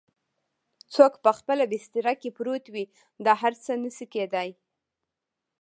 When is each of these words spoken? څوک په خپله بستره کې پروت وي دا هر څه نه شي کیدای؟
څوک 0.93 1.13
په 1.23 1.31
خپله 1.37 1.63
بستره 1.71 2.13
کې 2.21 2.29
پروت 2.37 2.65
وي 2.73 2.85
دا 3.25 3.33
هر 3.41 3.53
څه 3.63 3.71
نه 3.83 3.89
شي 3.95 4.05
کیدای؟ 4.13 4.49